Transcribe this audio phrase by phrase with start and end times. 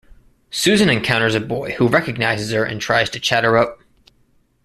[0.49, 3.83] Susan encounters a boy who recognizes her and tries to chat her up.